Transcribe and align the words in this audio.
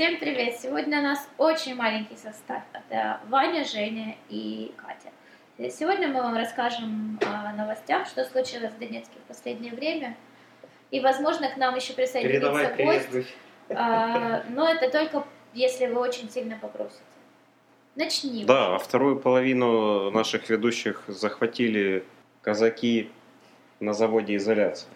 Всем 0.00 0.16
привет! 0.16 0.58
Сегодня 0.58 1.00
у 1.00 1.02
нас 1.02 1.28
очень 1.36 1.74
маленький 1.74 2.16
состав. 2.16 2.62
Это 2.72 3.20
Ваня, 3.28 3.66
Женя 3.66 4.16
и 4.30 4.72
Катя. 4.78 5.10
И 5.58 5.68
Сегодня 5.68 6.08
мы 6.08 6.22
вам 6.22 6.34
расскажем 6.34 7.20
о 7.20 7.52
новостях, 7.52 8.06
что 8.06 8.24
случилось 8.24 8.72
в 8.72 8.78
Донецке 8.78 9.18
в 9.22 9.28
последнее 9.28 9.74
время. 9.74 10.16
И, 10.90 11.00
возможно, 11.00 11.50
к 11.50 11.58
нам 11.58 11.74
еще 11.76 11.92
присоединится 11.92 12.50
Передавай 12.50 12.98
гость. 13.10 13.28
А, 13.68 14.42
но 14.48 14.70
это 14.70 14.90
только 14.90 15.22
если 15.52 15.84
вы 15.84 16.00
очень 16.00 16.30
сильно 16.30 16.56
попросите. 16.58 17.02
Начнем. 17.94 18.46
Да, 18.46 18.76
а 18.76 18.78
вторую 18.78 19.20
половину 19.20 20.10
наших 20.10 20.48
ведущих 20.48 21.04
захватили 21.08 22.06
казаки 22.40 23.10
на 23.80 23.92
заводе 23.92 24.36
изоляции. 24.36 24.88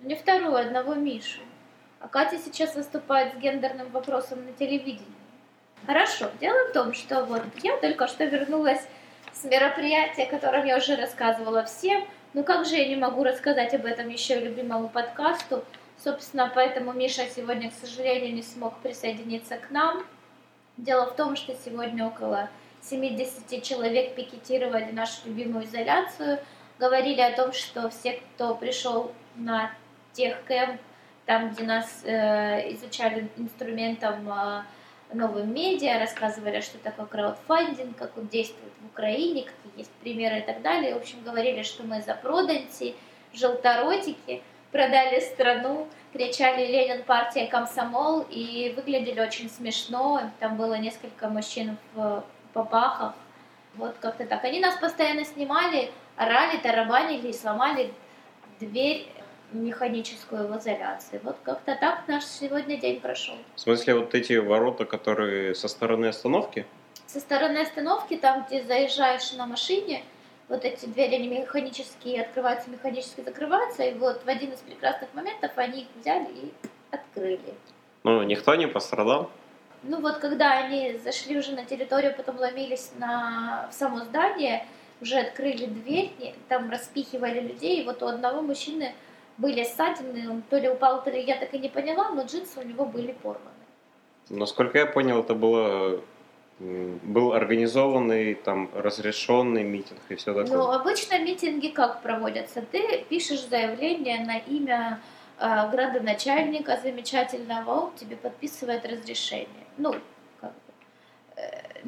Не 0.00 0.14
вторую, 0.14 0.56
одного 0.56 0.92
Мишу. 0.92 1.40
А 2.00 2.08
Катя 2.08 2.38
сейчас 2.38 2.74
выступает 2.74 3.32
с 3.32 3.36
гендерным 3.36 3.88
вопросом 3.90 4.44
на 4.44 4.52
телевидении. 4.52 5.06
Хорошо, 5.86 6.30
дело 6.40 6.68
в 6.68 6.72
том, 6.72 6.92
что 6.92 7.24
вот 7.24 7.42
я 7.62 7.76
только 7.78 8.06
что 8.06 8.24
вернулась 8.24 8.80
с 9.32 9.44
мероприятия, 9.44 10.24
о 10.24 10.30
котором 10.30 10.64
я 10.64 10.76
уже 10.76 10.96
рассказывала 10.96 11.64
всем. 11.64 12.04
Ну 12.34 12.44
как 12.44 12.66
же 12.66 12.76
я 12.76 12.88
не 12.88 12.96
могу 12.96 13.24
рассказать 13.24 13.74
об 13.74 13.86
этом 13.86 14.08
еще 14.08 14.40
любимому 14.40 14.88
подкасту? 14.88 15.64
Собственно, 16.02 16.50
поэтому 16.54 16.92
Миша 16.92 17.22
сегодня, 17.34 17.70
к 17.70 17.74
сожалению, 17.74 18.34
не 18.34 18.42
смог 18.42 18.76
присоединиться 18.78 19.56
к 19.56 19.70
нам. 19.70 20.04
Дело 20.76 21.06
в 21.06 21.16
том, 21.16 21.36
что 21.36 21.54
сегодня 21.64 22.06
около 22.06 22.50
70 22.82 23.62
человек 23.62 24.14
пикетировали 24.14 24.92
нашу 24.92 25.26
любимую 25.26 25.64
изоляцию, 25.64 26.38
говорили 26.78 27.20
о 27.20 27.34
том, 27.34 27.52
что 27.52 27.88
все, 27.88 28.20
кто 28.34 28.54
пришел 28.54 29.12
на 29.36 29.72
техкэмп, 30.12 30.80
там, 31.26 31.50
где 31.50 31.64
нас 31.64 32.02
э, 32.04 32.72
изучали 32.74 33.28
инструментом 33.36 34.28
э, 34.30 34.62
новым 35.12 35.52
медиа, 35.52 35.98
рассказывали, 35.98 36.60
что 36.60 36.78
такое 36.78 37.06
краудфандинг, 37.06 37.96
как 37.96 38.16
он 38.16 38.28
действует 38.28 38.72
в 38.80 38.86
Украине, 38.86 39.42
какие 39.42 39.80
есть 39.80 39.90
примеры 40.00 40.38
и 40.38 40.42
так 40.42 40.62
далее. 40.62 40.94
В 40.94 40.98
общем, 40.98 41.22
говорили, 41.24 41.62
что 41.62 41.82
мы 41.82 42.00
запроданцы, 42.00 42.94
желторотики, 43.34 44.42
продали 44.70 45.20
страну, 45.20 45.88
кричали 46.12 46.66
«Ленин, 46.66 47.02
партия, 47.02 47.46
комсомол» 47.46 48.24
и 48.30 48.72
выглядели 48.76 49.20
очень 49.20 49.50
смешно. 49.50 50.30
Там 50.38 50.56
было 50.56 50.74
несколько 50.74 51.28
мужчин 51.28 51.76
в 51.94 52.24
попахах. 52.52 53.14
Вот 53.74 53.96
как-то 54.00 54.24
так. 54.26 54.44
Они 54.44 54.60
нас 54.60 54.76
постоянно 54.76 55.24
снимали, 55.24 55.90
орали, 56.16 56.56
тарабанили 56.58 57.28
и 57.28 57.32
сломали 57.32 57.92
дверь 58.60 59.06
механическую 59.52 60.48
в 60.48 60.58
изоляции. 60.58 61.20
Вот 61.22 61.36
как-то 61.42 61.76
так 61.80 62.08
наш 62.08 62.24
сегодня 62.24 62.76
день 62.78 63.00
прошел. 63.00 63.36
В 63.54 63.60
смысле, 63.60 63.94
вот 63.94 64.14
эти 64.14 64.34
ворота, 64.34 64.84
которые 64.84 65.54
со 65.54 65.68
стороны 65.68 66.06
остановки? 66.06 66.66
Со 67.06 67.20
стороны 67.20 67.58
остановки, 67.58 68.16
там, 68.16 68.44
где 68.46 68.62
заезжаешь 68.62 69.32
на 69.32 69.46
машине, 69.46 70.02
вот 70.48 70.64
эти 70.64 70.86
двери, 70.86 71.16
они 71.16 71.28
механически 71.28 72.16
открываются, 72.18 72.70
механически 72.70 73.20
закрываются, 73.20 73.82
и 73.84 73.94
вот 73.94 74.22
в 74.24 74.28
один 74.28 74.52
из 74.52 74.60
прекрасных 74.60 75.12
моментов 75.14 75.52
они 75.56 75.82
их 75.82 75.88
взяли 76.00 76.28
и 76.30 76.52
открыли. 76.90 77.54
Ну, 78.04 78.22
никто 78.22 78.54
не 78.54 78.66
пострадал? 78.66 79.30
Ну 79.82 80.00
вот 80.00 80.18
когда 80.18 80.52
они 80.52 80.98
зашли 80.98 81.38
уже 81.38 81.52
на 81.52 81.64
территорию, 81.64 82.14
потом 82.16 82.38
ломились 82.38 82.90
на, 82.98 83.68
в 83.70 83.74
само 83.74 84.00
здание, 84.00 84.66
уже 85.00 85.18
открыли 85.18 85.66
дверь, 85.66 86.12
там 86.48 86.70
распихивали 86.70 87.40
людей, 87.40 87.82
и 87.82 87.84
вот 87.84 88.02
у 88.02 88.06
одного 88.06 88.42
мужчины 88.42 88.94
были 89.38 89.64
ссадины, 89.64 90.30
он 90.30 90.42
то 90.42 90.58
ли 90.58 90.68
упал, 90.68 91.02
то 91.02 91.10
ли 91.10 91.22
я 91.22 91.36
так 91.36 91.52
и 91.54 91.58
не 91.58 91.68
поняла, 91.68 92.10
но 92.10 92.22
джинсы 92.22 92.60
у 92.60 92.62
него 92.62 92.84
были 92.84 93.12
порваны. 93.12 93.50
Насколько 94.28 94.78
я 94.78 94.86
понял, 94.86 95.20
это 95.20 95.34
было 95.34 96.00
был 96.58 97.34
организованный, 97.34 98.34
там, 98.34 98.70
разрешенный 98.74 99.62
митинг 99.62 100.00
и 100.08 100.14
все 100.14 100.32
такое. 100.32 100.56
Ну, 100.56 100.70
обычно 100.70 101.18
митинги 101.18 101.68
как 101.68 102.00
проводятся? 102.00 102.62
Ты 102.62 103.04
пишешь 103.10 103.46
заявление 103.46 104.24
на 104.24 104.38
имя 104.38 105.00
э, 105.38 105.70
градоначальника 105.70 106.80
замечательного, 106.82 107.70
он 107.72 107.92
тебе 107.96 108.16
подписывает 108.16 108.86
разрешение. 108.86 109.66
Ну, 109.76 109.94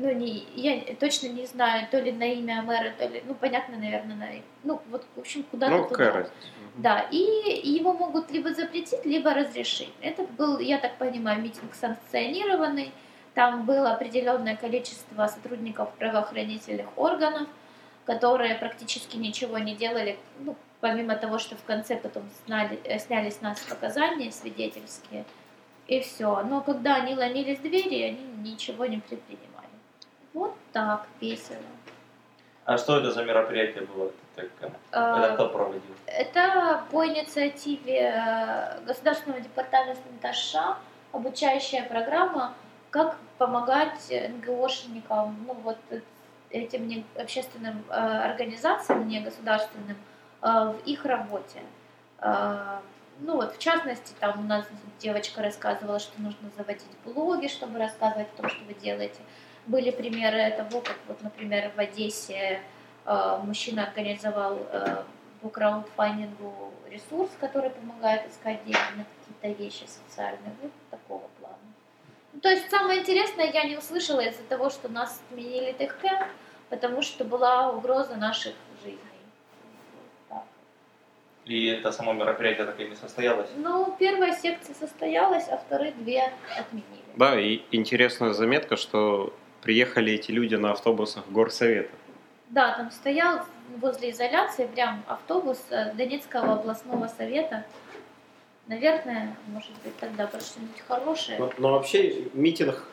ну, 0.00 0.12
не, 0.12 0.46
я 0.54 0.80
точно 0.94 1.26
не 1.26 1.46
знаю, 1.46 1.88
то 1.90 1.98
ли 1.98 2.12
на 2.12 2.32
имя 2.32 2.62
мэра, 2.62 2.92
то 2.96 3.06
ли, 3.08 3.22
ну, 3.26 3.34
понятно, 3.34 3.76
наверное, 3.76 4.14
на, 4.14 4.26
ну, 4.62 4.80
вот, 4.90 5.04
в 5.16 5.20
общем, 5.20 5.42
куда-то 5.42 5.76
ну, 5.76 5.88
туда. 5.88 6.26
Да, 6.76 7.00
и 7.10 7.60
его 7.64 7.92
могут 7.92 8.30
либо 8.30 8.54
запретить, 8.54 9.04
либо 9.04 9.34
разрешить. 9.34 9.92
Этот 10.00 10.30
был, 10.30 10.60
я 10.60 10.78
так 10.78 10.96
понимаю, 10.98 11.42
митинг 11.42 11.74
санкционированный. 11.74 12.92
Там 13.34 13.66
было 13.66 13.92
определенное 13.92 14.54
количество 14.54 15.26
сотрудников 15.26 15.92
правоохранительных 15.94 16.86
органов, 16.96 17.48
которые 18.06 18.54
практически 18.54 19.16
ничего 19.16 19.58
не 19.58 19.74
делали, 19.74 20.16
ну, 20.38 20.54
помимо 20.80 21.16
того, 21.16 21.38
что 21.38 21.56
в 21.56 21.64
конце 21.64 21.96
потом 21.96 22.22
сняли, 22.44 22.78
э, 22.84 23.00
сняли 23.00 23.30
с 23.30 23.40
нас 23.40 23.58
показания 23.60 24.30
свидетельские, 24.30 25.24
и 25.88 26.00
все. 26.00 26.44
Но 26.44 26.60
когда 26.60 26.96
они 26.96 27.16
ломились 27.16 27.58
двери, 27.58 28.02
они 28.02 28.50
ничего 28.50 28.86
не 28.86 28.98
предпринимали. 28.98 29.57
Вот 30.34 30.54
так, 30.72 31.06
весело. 31.20 31.58
А 32.64 32.76
что 32.76 32.98
это 32.98 33.12
за 33.12 33.24
мероприятие 33.24 33.84
было? 33.86 34.10
Так, 34.36 34.46
э, 34.60 34.68
А, 34.92 35.24
это 35.24 35.34
кто 35.34 35.48
проводил? 35.48 35.80
Это 36.06 36.84
по 36.90 37.06
инициативе 37.06 38.12
э, 38.14 38.80
Государственного 38.84 39.40
департамента 39.40 40.32
США 40.32 40.76
обучающая 41.12 41.84
программа, 41.84 42.52
как 42.90 43.16
помогать 43.38 44.10
НГОшникам, 44.10 45.44
ну 45.46 45.54
вот 45.54 45.78
этим 46.50 47.04
общественным 47.16 47.84
э, 47.88 47.94
организациям, 47.94 49.08
не 49.08 49.20
государственным, 49.20 49.96
в 50.40 50.76
их 50.84 51.04
работе. 51.04 51.60
Ну 52.22 53.34
вот, 53.34 53.56
в 53.56 53.58
частности, 53.58 54.14
там 54.20 54.38
у 54.38 54.42
нас 54.44 54.64
девочка 55.00 55.42
рассказывала, 55.42 55.98
что 55.98 56.20
нужно 56.20 56.48
заводить 56.56 56.86
блоги, 57.04 57.48
чтобы 57.48 57.78
рассказывать 57.80 58.28
о 58.34 58.42
том, 58.42 58.48
что 58.48 58.64
вы 58.64 58.74
делаете. 58.74 59.18
Были 59.68 59.90
примеры 59.90 60.50
того, 60.56 60.80
как 60.80 60.96
вот, 61.06 61.22
например, 61.22 61.70
в 61.76 61.78
Одессе 61.78 62.60
э, 63.04 63.38
мужчина 63.44 63.84
организовал 63.84 64.58
э, 64.72 65.04
по 65.42 65.48
краудфандингу 65.50 66.72
ресурс, 66.90 67.30
который 67.38 67.70
помогает 67.70 68.30
искать 68.30 68.64
деньги 68.64 68.96
на 68.96 69.04
какие-то 69.04 69.62
вещи 69.62 69.84
социальные, 69.86 70.52
вот 70.62 70.72
такого 70.90 71.28
плана. 71.38 71.56
Ну, 72.32 72.40
То 72.40 72.48
есть 72.48 72.70
самое 72.70 73.00
интересное 73.00 73.52
я 73.52 73.64
не 73.64 73.76
услышала 73.76 74.20
из-за 74.20 74.42
того, 74.44 74.70
что 74.70 74.88
нас 74.88 75.22
отменили 75.30 75.72
ТХК, 75.72 76.26
потому 76.70 77.02
что 77.02 77.24
была 77.24 77.70
угроза 77.70 78.16
наших 78.16 78.54
жизней. 78.82 78.98
Вот 79.92 80.10
так. 80.30 80.44
И 81.44 81.66
это 81.66 81.92
само 81.92 82.14
мероприятие 82.14 82.64
так 82.64 82.80
и 82.80 82.88
не 82.88 82.96
состоялось? 82.96 83.50
Ну, 83.56 83.94
первая 83.98 84.34
секция 84.34 84.74
состоялась, 84.74 85.46
а 85.48 85.58
вторые 85.58 85.92
две 85.92 86.32
отменили. 86.58 87.02
Да, 87.16 87.38
и 87.38 87.60
интересная 87.70 88.32
заметка, 88.32 88.76
что 88.76 89.34
приехали 89.62 90.12
эти 90.14 90.30
люди 90.30 90.54
на 90.54 90.72
автобусах 90.72 91.24
горсовета. 91.28 91.90
Да, 92.50 92.74
там 92.76 92.90
стоял 92.90 93.40
возле 93.76 94.10
изоляции 94.10 94.66
прям 94.66 95.04
автобус 95.06 95.58
э, 95.70 95.92
Донецкого 95.94 96.54
областного 96.54 97.06
совета. 97.08 97.64
Наверное, 98.66 99.36
может 99.48 99.72
быть, 99.84 99.96
тогда 99.98 100.26
про 100.26 100.40
что-нибудь 100.40 100.80
хорошее. 100.86 101.38
Но, 101.38 101.52
но 101.58 101.72
вообще 101.72 102.24
митинг 102.34 102.84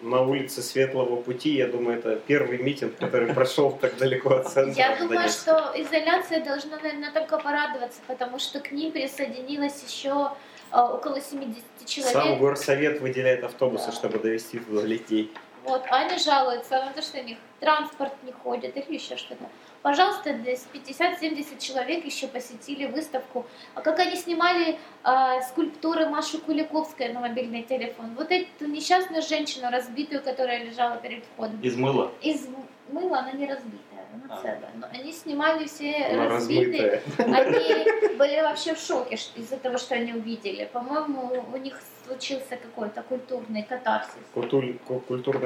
на 0.00 0.22
улице 0.22 0.62
Светлого 0.62 1.20
Пути, 1.20 1.56
я 1.56 1.66
думаю, 1.66 1.98
это 1.98 2.16
первый 2.16 2.58
митинг, 2.58 2.96
который 2.96 3.32
прошел 3.34 3.72
так 3.72 3.96
далеко 3.98 4.34
от 4.36 4.48
центра. 4.48 4.74
Я 4.74 4.96
думаю, 4.96 5.28
что 5.28 5.72
изоляция 5.74 6.44
должна, 6.44 6.76
наверное, 6.76 7.10
только 7.12 7.38
порадоваться, 7.38 8.00
потому 8.06 8.38
что 8.38 8.60
к 8.60 8.70
ним 8.72 8.92
присоединилось 8.92 9.82
еще 9.86 10.32
э, 10.72 10.78
около 10.78 11.20
70 11.20 11.62
Сам 11.78 11.86
человек. 11.86 12.38
горсовет 12.38 13.00
выделяет 13.00 13.42
автобусы, 13.44 13.86
Да. 13.86 13.92
чтобы 13.92 14.18
довести 14.18 14.58
туда 14.58 14.86
детей. 14.86 15.32
Вот, 15.64 15.84
а 15.90 15.96
они 15.96 16.18
жалуются 16.18 16.84
на 16.84 16.92
то, 16.92 17.02
что 17.02 17.20
у 17.20 17.22
них 17.22 17.38
транспорт 17.60 18.12
не 18.22 18.32
ходит 18.32 18.76
или 18.76 18.94
еще 18.94 19.16
что-то. 19.16 19.44
Пожалуйста, 19.82 20.32
здесь 20.32 20.66
50-70 20.72 21.58
человек 21.60 22.04
еще 22.04 22.26
посетили 22.26 22.86
выставку. 22.86 23.46
А 23.74 23.80
как 23.80 23.98
они 24.00 24.16
снимали 24.16 24.78
э, 25.04 25.42
скульптуры 25.48 26.08
Маши 26.08 26.38
Куликовской 26.38 27.12
на 27.12 27.20
мобильный 27.20 27.62
телефон? 27.62 28.14
Вот 28.16 28.30
эту 28.30 28.66
несчастную 28.66 29.22
женщину, 29.22 29.70
разбитую, 29.70 30.22
которая 30.22 30.64
лежала 30.64 30.96
перед 30.96 31.24
входом. 31.24 31.60
Из 31.60 31.76
мыла? 31.76 32.10
Из 32.22 32.48
мыла 32.90 33.20
она 33.20 33.32
не 33.32 33.46
разбитая, 33.46 33.80
она 34.28 34.40
А. 34.42 34.70
Но 34.74 34.86
они 34.92 35.12
снимали 35.12 35.66
все 35.66 36.08
разбитые. 36.28 37.02
Они 37.18 38.16
были 38.18 38.40
вообще 38.42 38.74
в 38.74 38.78
шоке 38.80 39.14
из-за 39.14 39.56
того, 39.56 39.78
что 39.78 39.94
они 39.94 40.12
увидели. 40.12 40.68
По-моему, 40.72 41.44
у 41.52 41.56
них 41.56 41.80
случился 42.06 42.56
какой-то 42.56 43.02
культурный 43.02 43.62
катарсис. 43.62 44.14
Культурный 44.34 44.78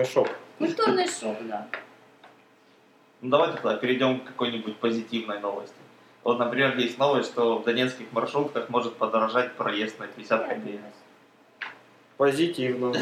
шок. 0.05 0.29
Культурный 0.59 1.09
шок, 1.09 1.37
да. 1.43 1.67
Ну 3.21 3.31
давайте 3.31 3.55
тогда 3.57 3.77
перейдем 3.77 4.21
к 4.21 4.25
какой-нибудь 4.25 4.77
позитивной 4.79 5.39
новости. 5.41 5.77
Вот, 6.25 6.39
например, 6.39 6.77
есть 6.79 6.99
новость, 6.99 7.31
что 7.33 7.59
в 7.59 7.65
донецких 7.65 8.13
маршрутках 8.13 8.69
может 8.69 8.97
подорожать 8.97 9.55
проезд 9.55 9.99
на 9.99 10.07
50 10.07 10.49
копеек. 10.49 10.81
Позитивно. 12.17 12.93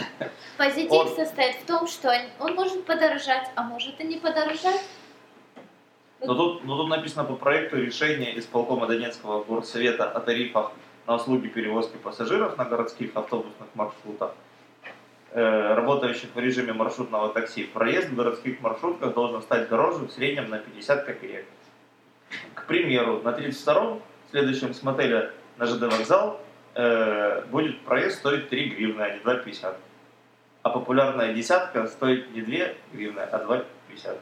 Позитив 0.57 0.93
Он- 0.93 1.09
состоит 1.15 1.57
в 1.57 1.67
том, 1.67 1.87
что 1.87 2.11
он 2.39 2.55
может 2.55 2.85
подорожать, 2.87 3.51
а 3.55 3.63
может 3.63 4.01
и 4.01 4.05
не 4.05 4.17
подорожать. 4.17 4.81
Но 6.23 6.35
тут, 6.35 6.65
но 6.65 6.77
тут 6.77 6.89
написано 6.89 7.25
по 7.25 7.35
проекту 7.35 7.77
решение 7.77 8.39
исполкома 8.39 8.87
Донецкого 8.87 9.43
горсовета 9.43 10.11
о 10.11 10.21
тарифах 10.21 10.73
на 11.07 11.17
услуги 11.17 11.49
перевозки 11.49 11.97
пассажиров 11.97 12.59
на 12.59 12.65
городских 12.65 13.17
автобусных 13.17 13.69
маршрутах, 13.75 14.35
э, 15.33 15.75
работающих 15.75 16.29
в 16.35 16.39
режиме 16.39 16.75
маршрутного 16.75 17.31
такси. 17.31 17.65
Проезд 17.65 18.11
в 18.11 18.17
городских 18.17 18.61
маршрутках 18.61 19.15
должен 19.15 19.41
стать 19.41 19.71
дороже 19.71 20.05
в 20.05 20.11
среднем 20.11 20.51
на 20.51 20.59
50 20.59 21.05
копеек. 21.05 21.47
К 22.55 22.67
примеру, 22.67 23.23
на 23.23 23.31
32-м, 23.31 24.03
следующем 24.31 24.75
с 24.75 24.83
мотеля 24.83 25.33
на 25.57 25.67
ЖД 25.67 25.83
вокзал, 25.83 26.41
э, 26.75 27.43
будет 27.47 27.81
проезд 27.81 28.19
стоить 28.19 28.51
3 28.51 28.69
гривны, 28.69 29.01
а 29.01 29.11
не 29.11 29.21
2,50. 29.21 29.75
А 30.63 30.69
популярная 30.69 31.33
десятка 31.33 31.87
стоит 31.87 32.31
не 32.35 32.43
2 32.43 32.75
гривны, 32.93 33.21
а 33.21 33.39
2,50. 33.39 34.19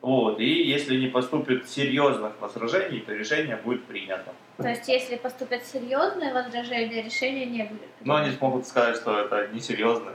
Вот, 0.00 0.38
и 0.38 0.62
если 0.62 0.96
не 0.96 1.08
поступит 1.08 1.68
серьезных 1.68 2.32
возражений, 2.40 3.00
то 3.00 3.12
решение 3.12 3.56
будет 3.56 3.84
принято. 3.84 4.32
То 4.56 4.68
есть, 4.68 4.88
если 4.88 5.16
поступят 5.16 5.64
серьезные 5.64 6.32
возражения, 6.32 7.02
решения 7.02 7.46
не 7.46 7.64
будет. 7.64 7.88
Но 8.00 8.16
они 8.16 8.30
смогут 8.30 8.66
сказать, 8.66 8.96
что 8.96 9.18
это 9.18 9.48
несерьезно. 9.52 10.12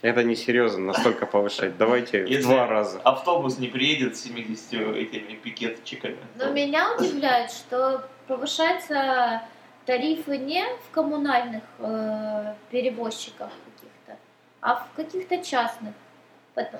Это 0.00 0.22
несерьезно 0.22 0.86
настолько 0.86 1.26
повышать. 1.26 1.76
Давайте 1.76 2.24
в 2.24 2.28
Если 2.28 2.42
два 2.44 2.66
раза. 2.66 3.00
автобус 3.00 3.58
не 3.58 3.68
приедет 3.68 4.16
с 4.16 4.22
70 4.22 4.96
этими 4.96 5.34
пикетчиками. 5.34 6.18
Но 6.36 6.50
меня 6.52 6.94
удивляет, 6.96 7.50
что 7.50 8.08
повышаются 8.28 9.42
тарифы 9.86 10.38
не 10.38 10.64
в 10.86 10.90
коммунальных 10.92 11.64
э, 11.78 12.54
перевозчиках 12.70 13.50
каких-то, 13.74 14.16
а 14.60 14.76
в 14.76 14.96
каких-то 14.96 15.38
частных. 15.44 15.94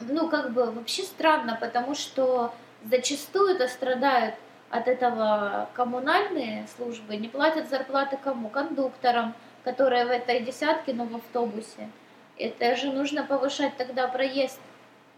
Ну, 0.09 0.29
как 0.29 0.53
бы 0.53 0.71
вообще 0.71 1.03
странно, 1.03 1.57
потому 1.61 1.95
что 1.95 2.53
зачастую 2.85 3.55
это 3.55 3.69
страдают 3.69 4.35
от 4.71 4.89
этого 4.89 5.69
коммунальные 5.75 6.67
службы, 6.77 7.17
не 7.17 7.29
платят 7.29 7.69
зарплаты 7.69 8.19
кому? 8.23 8.49
Кондукторам, 8.49 9.35
которые 9.65 10.05
в 10.05 10.11
этой 10.11 10.41
десятке, 10.41 10.93
но 10.93 11.05
в 11.05 11.17
автобусе. 11.17 11.89
Это 12.37 12.77
же 12.77 12.93
нужно 12.93 13.25
повышать 13.25 13.77
тогда 13.77 14.07
проезд 14.09 14.61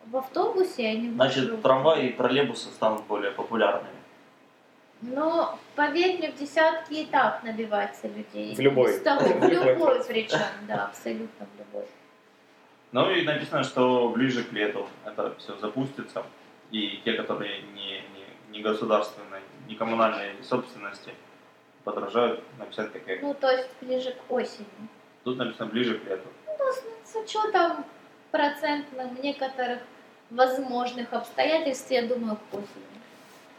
в 0.07 0.17
автобусе, 0.17 0.89
а 0.89 0.95
не 0.95 1.09
в 1.09 1.15
Значит, 1.15 1.63
трамваи 1.63 2.09
и 2.09 2.13
троллейбусы 2.13 2.69
станут 2.69 3.05
более 3.05 3.31
популярными. 3.33 4.01
Но 5.03 5.59
поверь 5.77 6.19
мне, 6.19 6.31
в 6.31 6.39
десятки 6.39 6.95
и 6.95 7.07
так 7.07 7.43
набивается 7.43 8.09
людей. 8.09 8.55
В 8.55 8.61
любой. 8.61 8.99
Того, 9.01 9.21
в 9.39 9.49
любой 9.49 10.05
причем, 10.05 10.39
да, 10.69 10.87
абсолютно 10.87 11.47
в 11.47 11.59
любой. 11.59 11.87
Ну 12.93 13.11
и 13.11 13.23
написано, 13.23 13.63
что 13.63 14.09
ближе 14.09 14.43
к 14.43 14.53
лету 14.53 14.89
это 15.05 15.35
все 15.39 15.57
запустится. 15.59 16.25
И 16.71 17.01
те, 17.05 17.15
которые 17.15 17.63
не, 17.75 18.03
не, 18.15 18.53
не 18.53 18.63
государственной, 18.63 19.41
не 19.69 19.75
коммунальной 19.75 20.35
собственности, 20.43 21.13
подорожают 21.85 22.43
на 22.59 22.67
50 22.67 22.91
копеек. 22.91 23.23
Ну, 23.23 23.35
то 23.35 23.51
есть 23.51 23.69
ближе 23.81 24.13
к 24.13 24.33
осени. 24.33 24.67
Тут 25.25 25.39
написано 25.39 25.67
ближе 25.67 25.99
к 25.99 26.05
лету. 26.05 26.29
С 27.05 27.17
учетом 27.17 27.85
процентных 28.31 29.23
некоторых 29.23 29.81
возможных 30.31 31.13
обстоятельств, 31.13 31.91
я 31.91 32.07
думаю, 32.07 32.37
к 32.37 32.55
осени. 32.55 33.01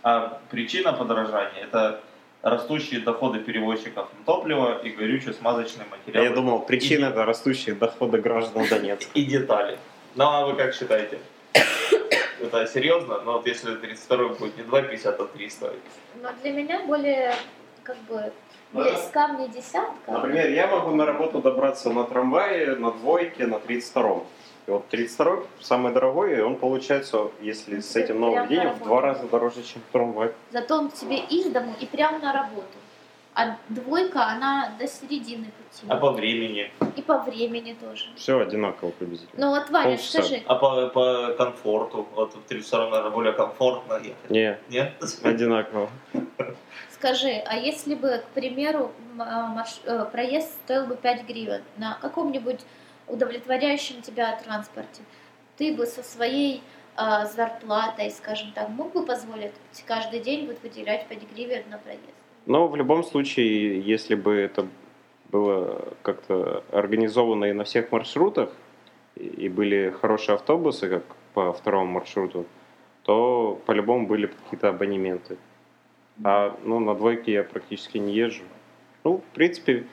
А 0.03 0.39
причина 0.49 0.93
подорожания– 0.93 1.63
это 1.63 2.01
растущие 2.41 2.99
доходы 3.01 3.39
перевозчиков 3.39 4.09
на 4.17 4.25
топливо 4.25 4.79
и 4.83 4.89
горюче-смазочные 4.89 5.85
А 5.89 5.95
материалы. 5.95 6.27
я 6.27 6.33
думал, 6.33 6.59
причина 6.61 7.05
это 7.05 7.25
растущие 7.25 7.75
доходы 7.75 8.17
граждан 8.19 8.67
Донецка. 8.67 9.11
И 9.13 9.23
детали. 9.25 9.77
Ну, 10.15 10.25
а 10.25 10.45
вы 10.45 10.55
как 10.55 10.73
считаете? 10.73 11.19
Это 12.41 12.65
серьезно? 12.67 13.21
Но 13.21 13.33
вот 13.33 13.47
если 13.47 13.75
32 13.75 14.29
будет 14.29 14.57
не 14.57 14.63
2,50, 14.63 15.07
а 15.19 15.25
3 15.25 15.49
стоить. 15.49 15.79
Но 16.21 16.29
для 16.41 16.51
меня 16.51 16.81
более, 16.85 17.35
как 17.83 17.97
бы, 18.09 18.31
близка 18.73 19.27
мне 19.27 19.47
десятка. 19.47 20.11
Например, 20.11 20.49
я 20.49 20.67
могу 20.67 20.91
на 20.95 21.05
работу 21.05 21.39
добраться 21.41 21.91
на 21.91 22.03
трамвае, 22.05 22.75
на 22.75 22.91
двойке, 22.91 23.45
на 23.45 23.55
32-м. 23.55 24.23
Вот 24.71 24.87
32 24.87 25.39
самый 25.59 25.91
дорогой, 25.91 26.37
и 26.37 26.39
он 26.39 26.55
получается, 26.55 27.29
если 27.41 27.81
с 27.81 27.93
этим 27.97 28.21
нововведением, 28.21 28.71
в 28.75 28.83
два 28.83 29.01
раза 29.01 29.27
дороже, 29.27 29.63
чем 29.63 29.81
трамвай. 29.91 30.31
Зато 30.51 30.77
он 30.77 30.89
к 30.89 30.93
тебе 30.93 31.17
из 31.19 31.47
дому 31.51 31.73
и 31.81 31.85
прямо 31.85 32.19
на 32.19 32.31
работу. 32.31 32.67
А 33.33 33.57
двойка, 33.67 34.27
она 34.27 34.71
до 34.79 34.87
середины 34.87 35.45
пути. 35.45 35.85
А 35.89 35.97
по 35.97 36.11
времени? 36.11 36.71
И 36.95 37.01
по 37.01 37.17
времени 37.19 37.73
тоже. 37.81 38.05
Все 38.15 38.39
одинаково 38.39 38.91
приблизительно. 38.91 39.45
Ну 39.45 39.49
вот, 39.51 39.69
Ваня, 39.69 39.97
Полчаса. 39.97 40.21
скажи, 40.21 40.41
А 40.45 40.55
по, 40.55 40.87
по 40.87 41.33
комфорту? 41.37 42.07
Вот 42.15 42.33
в 42.33 42.41
32 42.47 42.89
наверное, 42.89 43.11
более 43.11 43.33
комфортно 43.33 43.93
ехать. 43.95 44.29
Не, 44.29 44.57
Нет? 44.69 44.93
одинаково. 45.23 45.89
скажи, 46.93 47.41
а 47.45 47.57
если 47.57 47.95
бы, 47.95 48.19
к 48.19 48.25
примеру, 48.33 48.91
а, 49.19 49.47
марш- 49.53 49.81
э, 49.85 50.05
проезд 50.11 50.51
стоил 50.65 50.85
бы 50.85 50.95
5 50.95 51.23
гривен 51.25 51.61
на 51.77 51.97
каком-нибудь 52.01 52.59
удовлетворяющем 53.11 54.01
тебя 54.01 54.39
транспорте, 54.43 55.01
ты 55.57 55.75
бы 55.75 55.85
со 55.85 56.03
своей 56.03 56.61
а, 56.95 57.25
зарплатой, 57.25 58.09
скажем 58.11 58.51
так, 58.53 58.69
мог 58.69 58.93
бы 58.93 59.05
позволить 59.05 59.53
каждый 59.85 60.19
день 60.19 60.47
вот 60.47 60.57
выделять 60.63 61.07
5 61.07 61.31
гривен 61.33 61.63
на 61.69 61.77
проезд? 61.77 62.01
Но 62.45 62.67
в 62.67 62.75
любом 62.75 63.03
случае, 63.03 63.79
если 63.81 64.15
бы 64.15 64.33
это 64.33 64.67
было 65.31 65.93
как-то 66.01 66.63
организовано 66.71 67.45
и 67.45 67.53
на 67.53 67.63
всех 67.63 67.91
маршрутах, 67.91 68.51
и 69.15 69.49
были 69.49 69.93
хорошие 70.01 70.35
автобусы, 70.35 70.89
как 70.89 71.03
по 71.33 71.53
второму 71.53 71.91
маршруту, 71.91 72.45
то 73.03 73.59
по-любому 73.65 74.07
были 74.07 74.25
бы 74.25 74.33
какие-то 74.43 74.69
абонементы. 74.69 75.37
А 76.23 76.57
ну, 76.63 76.79
на 76.79 76.93
двойке 76.95 77.33
я 77.33 77.43
практически 77.43 77.97
не 77.97 78.13
езжу. 78.13 78.43
Ну, 79.03 79.17
в 79.17 79.35
принципе, 79.35 79.85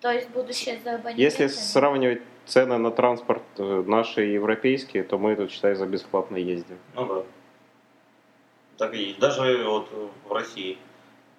То 0.00 0.12
есть 0.12 0.30
будущее 0.30 0.78
за 0.84 0.94
абонементами? 0.94 1.20
если 1.20 1.46
сравнивать 1.48 2.22
цены 2.48 2.78
на 2.78 2.90
транспорт 2.90 3.42
э, 3.58 3.82
наши 3.86 4.22
европейские, 4.22 5.04
то 5.04 5.18
мы 5.18 5.36
тут, 5.36 5.50
считай, 5.50 5.74
за 5.74 5.86
бесплатно 5.86 6.36
ездим. 6.36 6.78
Ну 6.94 7.06
да. 7.06 7.22
Так 8.78 8.94
и 8.94 8.98
есть. 9.08 9.18
Даже 9.20 9.64
вот 9.64 9.88
в 10.28 10.32
России, 10.32 10.78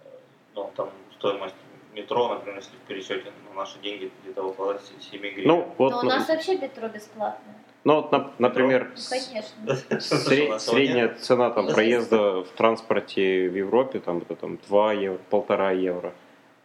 э, 0.06 0.08
ну, 0.56 0.70
там 0.76 0.90
стоимость 1.18 1.56
метро, 1.96 2.30
например, 2.30 2.58
если 2.58 2.76
в 2.76 2.88
пересчете 2.88 3.32
на 3.50 3.56
наши 3.60 3.80
деньги 3.80 4.12
где-то 4.24 4.44
около 4.44 4.80
7 5.12 5.20
гривен. 5.22 5.48
Ну, 5.48 5.74
вот, 5.78 5.92
Но 5.92 6.00
у 6.00 6.04
ну, 6.04 6.10
нас 6.10 6.28
вообще 6.30 6.58
метро 6.58 6.88
бесплатное. 6.88 7.56
ну, 7.84 7.96
вот, 7.96 8.12
нап- 8.14 8.32
например, 8.38 8.90
Ну, 8.92 8.98
с- 8.98 9.10
конечно. 9.10 9.56
Сре- 10.00 10.60
Что, 10.60 10.60
средняя 10.60 11.16
цена 11.16 11.50
там 11.50 11.68
проезда 11.68 12.44
в 12.44 12.50
транспорте 12.50 13.50
в 13.50 13.56
Европе 13.56 14.00
там 14.00 14.20
это 14.20 14.36
там 14.36 14.58
2 14.68 14.94
евро, 14.94 15.20
полтора 15.30 15.72
евро. 15.72 16.14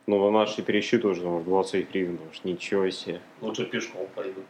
Ну, 0.07 0.31
на 0.31 0.39
наши 0.41 0.63
пересчеты 0.63 1.09
уже 1.09 1.23
там, 1.23 1.43
20 1.45 1.91
гривен, 1.91 2.19
уж 2.31 2.45
ничего 2.45 2.91
себе. 2.91 3.21
Лучше 3.41 3.65
пешком 3.65 4.07
пойду. 4.15 4.43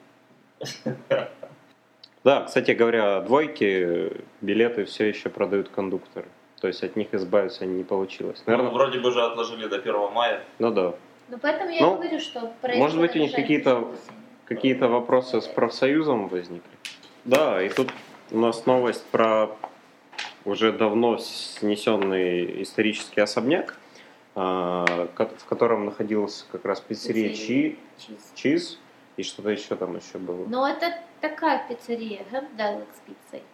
Да, 2.25 2.42
кстати 2.44 2.70
говоря, 2.73 3.20
двойки 3.20 4.12
билеты 4.40 4.84
все 4.84 5.06
еще 5.06 5.28
продают 5.28 5.68
кондукторы. 5.68 6.26
То 6.61 6.68
есть 6.68 6.82
от 6.82 6.96
них 6.96 7.12
избавиться 7.12 7.66
не 7.66 7.84
получилось. 7.84 8.42
Ну, 8.46 8.52
Наверное, 8.52 8.73
вроде 8.73 8.99
бы 9.00 9.12
же 9.12 9.23
отложили 9.23 9.66
до 9.68 9.76
1 9.76 10.11
мая. 10.12 10.42
ну 10.58 10.70
да. 10.73 10.94
Ну, 11.28 11.38
поэтому 11.40 11.70
я 11.70 11.80
Ну, 11.82 11.94
говорю, 11.96 12.18
что 12.20 12.52
может 12.76 12.99
быть, 13.00 13.14
у 13.16 13.18
них 13.18 13.32
какие-то- 13.32 13.76
ближе 13.76 13.90
к 13.90 13.92
осени. 13.94 14.16
Какие-то 14.46 14.88
вопросы 14.88 15.40
с 15.40 15.46
профсоюзом 15.46 16.28
возникли? 16.28 16.70
Да, 17.25 17.62
и 17.62 17.68
тут 17.70 17.88
у 18.30 18.38
нас 18.38 18.66
новость 18.66 19.04
про 19.11 19.49
уже 20.44 20.70
давно 20.73 21.16
снесенный 21.18 22.62
исторический 22.62 23.20
особняк, 23.23 23.78
в 24.35 25.09
котором 25.49 25.85
находилась 25.87 26.47
как 26.50 26.64
раз 26.64 26.81
пиццерия 26.81 27.29
Пиццерия. 27.31 27.76
Чи, 27.99 28.07
Чиз. 28.07 28.33
Чиз, 28.35 28.79
и 29.17 29.23
что-то 29.23 29.50
еще 29.50 29.76
там 29.76 29.97
еще 29.97 30.19
было. 30.19 30.45
Но 30.49 30.69
это 30.69 30.93
такая 31.21 31.67
пиццерия, 31.69 32.25
Гэмдайлек 32.31 32.88
с 32.95 33.00
пиццей. 33.00 33.45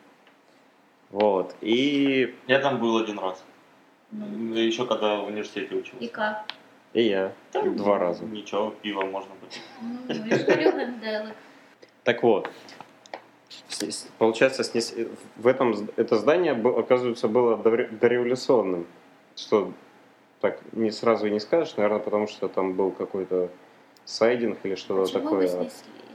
Вот, 1.11 1.55
и, 1.61 2.35
Я 2.47 2.61
там 2.61 2.81
был 2.81 2.97
один 2.99 3.19
раз. 3.19 3.45
Ну, 4.13 4.55
Еще 4.55 4.87
когда 4.87 5.21
в 5.21 5.27
университете 5.27 5.75
и 5.75 5.79
учился. 5.79 6.09
как? 6.09 6.45
и 6.93 7.03
я 7.03 7.33
два 7.53 7.99
раза. 7.99 8.25
Ничего, 8.25 8.71
пиво 8.83 9.03
можно 9.05 9.31
быть. 9.41 9.61
Ну. 9.81 11.33
Так 12.05 12.23
вот, 12.23 12.51
получается, 14.19 14.63
в 15.37 15.47
этом 15.47 15.89
это 15.97 16.17
здание, 16.17 16.53
оказывается, 16.53 17.29
было 17.29 17.57
доре- 17.57 17.89
дореволюционным, 17.89 18.87
что 19.37 19.73
так 20.41 20.59
не 20.73 20.91
сразу 20.91 21.27
и 21.27 21.31
не 21.31 21.41
скажешь, 21.41 21.77
наверное, 21.77 22.01
потому 22.01 22.27
что 22.27 22.49
там 22.49 22.73
был 22.75 22.91
какой-то 22.91 23.51
сайдинг 24.05 24.59
или 24.63 24.75
что-то 24.75 25.13
такое. 25.13 25.47
снесли? 25.49 25.71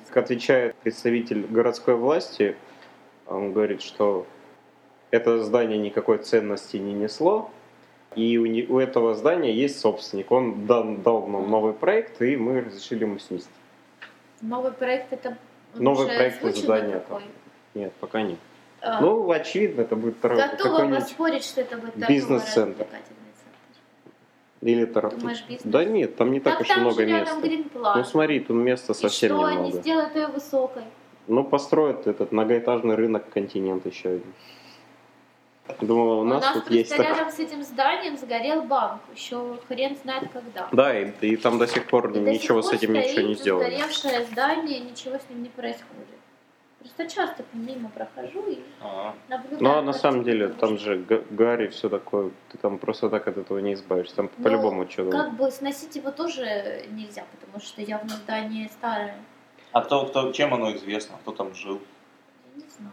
Как 0.08 0.18
отвечает 0.24 0.76
представитель 0.78 1.46
городской 1.46 1.96
власти, 1.96 2.56
он 3.28 3.54
говорит, 3.54 3.82
что 3.82 4.26
это 5.12 5.44
здание 5.44 5.78
никакой 5.78 6.18
ценности 6.20 6.78
не 6.78 6.94
несло, 6.94 7.50
и 8.16 8.38
у, 8.38 8.46
не- 8.46 8.64
у 8.66 8.80
этого 8.80 9.14
здания 9.14 9.52
есть 9.54 9.80
собственник. 9.80 10.32
Он 10.32 10.66
дан- 10.66 11.02
дал 11.02 11.28
нам 11.28 11.50
новый 11.50 11.74
проект, 11.74 12.22
и 12.22 12.36
мы 12.38 12.62
разрешили 12.62 13.02
ему 13.04 13.20
снести. 13.20 13.50
Новый 14.42 14.72
проект 14.72 15.12
это 15.14 15.38
Новый 15.76 16.06
уже 16.06 16.16
проект 16.16 16.42
задания 16.56 17.00
такой? 17.00 17.24
Нет, 17.74 17.94
пока 18.00 18.22
нет. 18.22 18.40
А, 18.82 19.02
Ну, 19.02 19.30
очевидно, 19.32 19.82
это 19.82 19.96
будет 19.96 20.22
торг- 20.22 20.36
Готова 20.52 20.88
поспорить, 20.96 21.44
что 21.44 21.62
это 21.62 21.78
будет 21.78 21.96
бизнес-центр. 22.08 22.86
Или 24.72 24.86
торг. 24.86 25.18
Думаешь, 25.18 25.44
бизнес? 25.48 25.62
Да 25.64 25.84
нет, 25.86 26.16
там 26.16 26.32
не 26.32 26.40
так, 26.40 26.58
Так 26.58 26.62
уж 26.68 26.78
много 26.78 27.06
места. 27.06 27.36
Ну 27.96 28.04
смотри, 28.04 28.40
тут 28.40 28.56
места 28.56 28.94
И 28.94 28.96
совсем 28.96 29.32
что 29.38 29.46
они 29.46 29.56
немного. 29.58 29.82
сделают 29.82 30.16
ее 30.16 30.28
высокой? 30.28 30.84
Ну, 31.28 31.44
построят 31.44 32.08
этот 32.08 32.32
многоэтажный 32.32 32.96
рынок 32.96 33.30
континент 33.30 33.86
еще 33.86 34.10
один. 34.10 34.34
Думала, 35.82 36.16
у 36.16 36.20
У 36.20 36.24
нас, 36.24 36.44
нас 36.44 36.54
тут 36.54 36.70
есть 36.70 36.96
рядом 36.98 37.32
с 37.32 37.40
этим 37.40 37.64
зданием 37.64 38.18
сгорел 38.18 38.62
банк. 38.62 39.02
Еще 39.16 39.58
хрен 39.68 39.98
знает 40.04 40.30
когда. 40.32 40.68
Да, 40.72 41.00
и, 41.00 41.12
и 41.22 41.36
там 41.38 41.58
до 41.58 41.66
сих 41.68 41.88
пор 41.88 42.12
И 42.12 42.14
до 42.14 42.20
сих 42.20 42.42
ничего 42.44 42.62
с 42.62 42.66
пор 42.68 42.76
этим 42.76 42.94
ничего 42.94 43.22
не 43.28 43.34
сделано. 43.34 43.66
Сгоревшее 43.66 44.26
здание, 44.26 44.80
ничего 44.82 45.16
с 45.16 45.28
ним 45.30 45.42
не 45.42 45.50
происходит. 45.50 46.06
Просто 46.86 47.16
часто 47.16 47.44
мимо 47.54 47.90
прохожу 47.90 48.44
и 48.48 48.60
А, 48.80 49.16
наблюдаю. 49.28 49.64
Ну, 49.64 49.70
а 49.72 49.82
на 49.82 49.92
самом 49.94 50.24
деле, 50.24 50.50
там 50.50 50.78
же 50.78 50.98
га- 50.98 51.24
Гарри, 51.32 51.68
все 51.68 51.90
такое, 51.90 52.30
ты 52.52 52.58
там 52.60 52.78
просто 52.78 53.10
так 53.10 53.28
от 53.28 53.38
этого 53.38 53.58
не 53.58 53.74
избавишься. 53.74 54.16
Там 54.16 54.30
Ну, 54.38 54.44
по-любому 54.44 54.88
что-то. 54.88 55.10
Как 55.12 55.34
бы 55.34 55.50
сносить 55.50 55.96
его 55.96 56.12
тоже 56.12 56.86
нельзя, 56.92 57.24
потому 57.32 57.60
что 57.64 57.82
явно 57.82 58.10
здание 58.10 58.70
старое. 58.70 59.16
а 59.72 59.82
кто, 59.82 60.06
кто, 60.06 60.32
чем 60.32 60.54
оно 60.54 60.74
известно? 60.76 61.18
Кто 61.24 61.32
там 61.32 61.56
жил? 61.56 61.82
Я 62.56 62.64
не 62.64 62.70
знаю. 62.70 62.92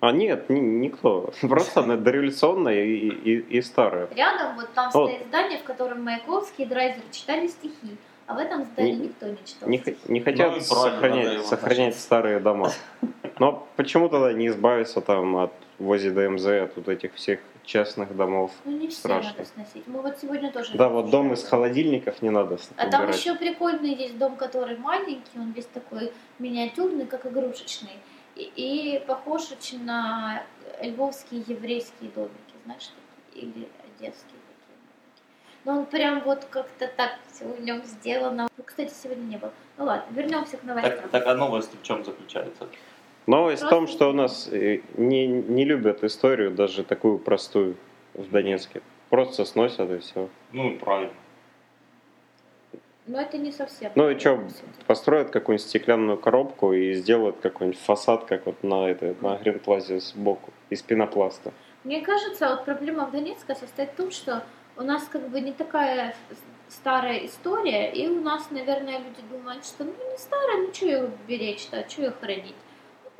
А 0.00 0.10
нет, 0.12 0.50
ни- 0.50 0.58
никто. 0.58 1.32
Просто 1.40 1.80
она 1.80 1.96
дореволюционная 1.96 2.84
и, 2.84 3.08
и, 3.08 3.36
и 3.58 3.62
старая. 3.62 4.08
Рядом 4.16 4.56
вот 4.56 4.72
там 4.74 4.90
Вот. 4.92 5.08
стоит 5.10 5.26
здание, 5.28 5.58
в 5.58 5.62
котором 5.62 6.02
Маяковский 6.02 6.64
и 6.64 6.66
Драйзер 6.68 7.02
читали 7.12 7.46
стихи. 7.46 7.96
А 8.26 8.34
в 8.34 8.38
этом 8.38 8.62
здании 8.64 8.92
Не- 8.92 8.98
никто 9.08 9.26
не 9.26 9.38
читал. 9.44 9.68
Не, 9.68 9.82
не 10.08 10.20
хотят 10.20 10.52
Ну 10.54 10.60
сохранять, 10.60 11.46
сохранять 11.46 11.96
старые 11.98 12.38
дома. 12.38 12.70
Но 13.40 13.66
почему 13.76 14.10
тогда 14.10 14.34
не 14.34 14.48
избавиться 14.48 15.00
там 15.00 15.34
от 15.38 15.52
ВОЗи 15.78 16.10
ДМЗ, 16.10 16.46
от 16.46 16.76
вот 16.76 16.88
этих 16.88 17.14
всех 17.14 17.40
частных 17.64 18.14
домов? 18.14 18.52
Ну 18.66 18.72
не 18.72 18.88
все 18.88 18.98
Страшно. 18.98 19.32
надо 19.32 19.44
сносить. 19.46 19.86
Мы 19.86 20.02
вот 20.02 20.18
сегодня 20.20 20.52
тоже... 20.52 20.76
Да, 20.76 20.90
вот 20.90 21.08
дом 21.08 21.32
из 21.32 21.42
холодильников 21.42 22.20
не 22.20 22.28
надо 22.28 22.58
с- 22.58 22.68
А 22.76 22.86
там 22.90 23.04
убирать. 23.04 23.18
еще 23.18 23.34
прикольный 23.34 23.94
есть 23.94 24.18
дом, 24.18 24.36
который 24.36 24.76
маленький, 24.76 25.38
он 25.38 25.52
весь 25.52 25.64
такой 25.64 26.12
миниатюрный, 26.38 27.06
как 27.06 27.24
игрушечный. 27.24 27.96
И, 28.36 28.52
и 28.56 29.02
похож 29.06 29.50
очень 29.52 29.86
на 29.86 30.42
львовские 30.82 31.42
еврейские 31.46 32.10
домики, 32.10 32.54
знаешь, 32.66 32.90
такие, 33.32 33.46
или 33.46 33.68
одесские 33.86 34.36
такие. 34.48 34.76
Но 35.64 35.78
он 35.78 35.86
прям 35.86 36.20
вот 36.20 36.44
как-то 36.44 36.88
так 36.88 37.12
все 37.32 37.46
в 37.46 37.62
нем 37.62 37.82
сделано. 37.84 38.48
Ну, 38.58 38.64
Кстати, 38.64 38.92
сегодня 39.02 39.22
не 39.22 39.36
было. 39.38 39.52
Ну 39.78 39.86
ладно, 39.86 40.04
вернемся 40.14 40.58
к 40.58 40.62
новостям. 40.62 41.00
Так, 41.00 41.10
так 41.10 41.26
а 41.26 41.34
новость 41.34 41.70
в 41.80 41.82
чем 41.82 42.04
заключается? 42.04 42.68
Новость 43.30 43.62
в 43.62 43.68
том, 43.68 43.86
что 43.86 44.10
у 44.10 44.12
нас 44.12 44.48
э, 44.50 44.80
не, 44.96 45.28
не 45.28 45.64
любят 45.64 46.02
историю, 46.02 46.50
даже 46.50 46.82
такую 46.82 47.20
простую 47.20 47.76
в 48.14 48.28
Донецке. 48.28 48.82
Просто 49.08 49.44
сносят 49.44 49.88
и 49.88 49.98
все. 49.98 50.28
Ну, 50.50 50.76
правильно. 50.78 51.12
Но 53.06 53.20
это 53.20 53.38
не 53.38 53.52
совсем. 53.52 53.92
Ну 53.94 54.10
и 54.10 54.18
что, 54.18 54.40
построят 54.88 55.30
какую-нибудь 55.30 55.64
стеклянную 55.64 56.18
коробку 56.18 56.72
и 56.72 56.92
сделают 56.94 57.36
какой-нибудь 57.40 57.78
фасад, 57.78 58.24
как 58.24 58.46
вот 58.46 58.64
на, 58.64 58.88
этой, 58.88 59.14
на 59.20 59.36
Гринплазе 59.36 60.00
сбоку, 60.00 60.52
из 60.68 60.82
пенопласта. 60.82 61.52
Мне 61.84 62.00
кажется, 62.00 62.48
вот 62.48 62.64
проблема 62.64 63.06
в 63.06 63.12
Донецке 63.12 63.54
состоит 63.54 63.90
в 63.90 63.94
том, 63.94 64.10
что 64.10 64.42
у 64.76 64.82
нас 64.82 65.04
как 65.04 65.28
бы 65.28 65.40
не 65.40 65.52
такая 65.52 66.16
старая 66.68 67.24
история, 67.26 67.92
и 67.92 68.08
у 68.08 68.20
нас, 68.20 68.50
наверное, 68.50 68.98
люди 68.98 69.22
думают, 69.30 69.64
что 69.64 69.84
ну 69.84 69.92
не 70.10 70.18
старая, 70.18 70.66
ну 70.66 70.74
что 70.74 70.86
ее 70.86 71.10
беречь-то, 71.28 71.88
что 71.88 72.02
ее 72.02 72.10
хранить? 72.10 72.56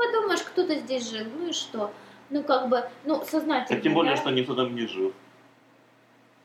Ну 0.01 0.07
подумаешь, 0.07 0.43
кто-то 0.43 0.75
здесь 0.77 1.11
жил, 1.11 1.27
ну 1.39 1.49
и 1.49 1.53
что? 1.53 1.91
Ну 2.31 2.43
как 2.43 2.69
бы, 2.69 2.85
ну 3.05 3.23
сознательно. 3.25 3.77
Так 3.77 3.83
тем 3.83 3.95
более, 3.95 4.15
да? 4.15 4.21
что 4.21 4.31
никто 4.31 4.55
там 4.55 4.75
не 4.75 4.87
жил. 4.87 5.13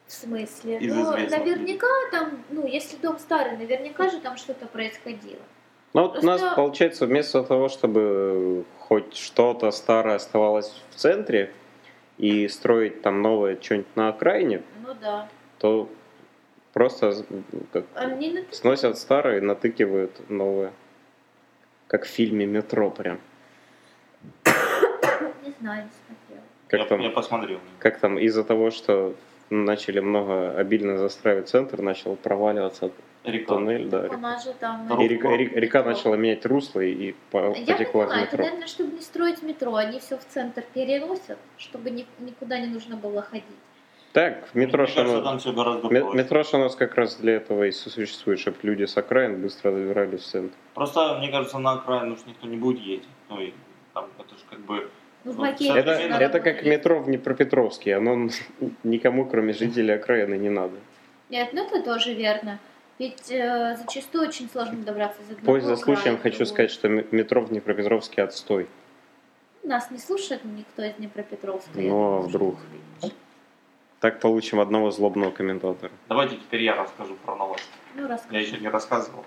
В 0.07 0.11
смысле? 0.11 0.77
из 0.79 0.93
ну, 0.93 1.11
наверняка 1.11 1.87
там, 2.11 2.43
ну 2.49 2.67
если 2.67 2.97
дом 2.97 3.17
старый, 3.17 3.57
наверняка 3.57 4.09
же 4.09 4.19
там 4.19 4.37
что-то 4.37 4.65
происходило. 4.65 5.41
Ну 5.93 6.01
вот 6.01 6.21
у 6.21 6.25
нас, 6.25 6.41
получается, 6.55 7.05
вместо 7.05 7.43
того, 7.43 7.69
чтобы 7.69 8.65
хоть 8.79 9.15
что-то 9.15 9.71
старое 9.71 10.15
оставалось 10.15 10.73
в 10.91 10.95
центре 10.95 11.53
и 12.17 12.47
строить 12.49 13.01
там 13.01 13.21
новое 13.21 13.57
что-нибудь 13.59 13.95
на 13.95 14.09
окраине, 14.09 14.63
Ну 14.85 14.93
да. 15.01 15.29
то 15.59 15.89
просто 16.73 17.13
как, 17.71 17.85
А 17.95 18.07
мне 18.07 18.33
на 18.33 18.53
сносят 18.53 18.97
старое 18.97 19.37
и 19.37 19.41
натыкивают 19.41 20.29
новое. 20.29 20.73
Как 21.87 22.03
в 22.03 22.07
фильме 22.09 22.45
«Метро» 22.45 22.91
прям. 22.91 23.19
Знаю, 25.59 25.83
не 25.85 25.89
смотрела. 26.05 26.43
Как 26.67 26.79
я, 26.79 26.85
там, 26.85 26.99
я 27.01 27.09
посмотрел. 27.09 27.59
как 27.79 27.99
там 27.99 28.17
из-за 28.19 28.43
того, 28.43 28.71
что 28.71 29.15
начали 29.49 29.99
много 29.99 30.51
обильно 30.57 30.97
застраивать 30.97 31.47
центр, 31.49 31.81
начал 31.81 32.15
проваливаться 32.15 32.91
Река. 33.23 33.53
туннель, 33.53 33.87
да. 33.89 34.07
У 34.11 34.17
нас 34.17 34.43
же 34.43 34.53
там... 34.53 34.87
И 35.01 35.07
река, 35.07 35.35
река- 35.35 35.59
река 35.59 35.83
начала 35.83 36.15
менять 36.15 36.45
русло 36.45 36.79
и, 36.79 36.91
и 37.09 37.15
по- 37.31 37.53
Я 37.55 37.73
потекла 37.75 38.05
в 38.05 38.07
понимаю, 38.09 38.23
это, 38.27 38.37
наверное, 38.37 38.67
чтобы 38.67 38.93
не 38.93 39.01
строить 39.01 39.43
метро, 39.43 39.75
они 39.75 39.99
все 39.99 40.17
в 40.17 40.25
центр 40.25 40.63
переносят, 40.73 41.37
чтобы 41.57 41.91
ни- 41.91 42.07
никуда 42.19 42.59
не 42.59 42.67
нужно 42.67 42.95
было 42.95 43.21
ходить. 43.21 43.43
Так, 44.13 44.55
метро 44.55 44.85
проще. 44.85 45.03
метро 46.13 46.43
нас 46.53 46.75
как 46.75 46.95
раз 46.95 47.17
для 47.17 47.33
этого 47.35 47.65
и 47.65 47.71
существует, 47.71 48.39
чтобы 48.39 48.57
люди 48.63 48.85
с 48.85 48.95
окраин 48.95 49.41
быстро 49.41 49.71
добирались 49.71 50.21
в 50.21 50.27
центр. 50.27 50.55
Просто, 50.73 51.17
мне 51.19 51.29
кажется, 51.29 51.59
на 51.59 51.73
окраину 51.73 52.13
уж 52.13 52.21
никто 52.25 52.47
не 52.47 52.55
будет 52.57 52.79
ездить. 52.79 53.09
Ну, 53.29 53.41
и 53.41 53.53
там, 53.93 54.07
это 54.17 54.29
же 54.35 54.41
как 54.49 54.59
бы... 54.61 54.89
Ну, 55.25 55.31
в 55.31 55.43
Это, 55.43 55.91
это 55.91 56.39
как 56.39 56.63
метро 56.63 56.99
в 56.99 57.05
Днепропетровске, 57.05 57.95
оно 57.95 58.29
никому, 58.83 59.25
кроме 59.25 59.53
жителей 59.53 59.95
окраины, 59.95 60.35
не 60.35 60.49
надо. 60.49 60.75
Нет, 61.29 61.49
ну 61.51 61.65
это 61.65 61.81
тоже 61.83 62.13
верно. 62.13 62.59
Ведь 62.99 63.31
э, 63.31 63.75
зачастую 63.75 64.27
очень 64.27 64.47
сложно 64.49 64.83
добраться 64.83 65.21
из 65.23 65.31
одного 65.31 65.45
Пользуясь 65.45 65.79
случаем, 65.79 66.19
хочу 66.19 66.45
сказать, 66.45 66.69
что 66.69 66.87
метро 66.87 67.41
в 67.41 67.49
Днепропетровске 67.49 68.21
отстой. 68.21 68.67
Нас 69.63 69.89
не 69.89 69.97
слушает 69.97 70.45
никто 70.45 70.83
из 70.83 70.93
Днепропетровска. 70.93 71.81
я 71.81 71.89
Ну, 71.89 72.17
а 72.17 72.21
вдруг? 72.21 72.59
Так 73.99 74.19
получим 74.19 74.59
одного 74.59 74.91
злобного 74.91 75.31
комментатора. 75.31 75.91
Давайте 76.07 76.35
теперь 76.35 76.61
я 76.61 76.75
расскажу 76.75 77.15
про 77.25 77.35
новость. 77.35 77.67
Ну, 77.95 78.03
Я 78.03 78.09
расскажи. 78.09 78.43
еще 78.43 78.57
не 78.57 78.69
рассказывал. 78.69 79.25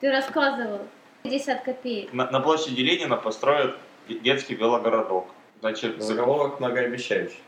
Ты 0.00 0.10
рассказывал. 0.10 0.80
50 1.22 1.62
копеек. 1.62 2.12
На, 2.12 2.30
на 2.30 2.40
площади 2.40 2.82
Ленина 2.82 3.16
построят 3.16 3.78
детский 4.14 4.54
велогородок. 4.54 5.26
Значит, 5.60 6.00
Заголовок 6.02 6.60
многообещающий. 6.60 7.40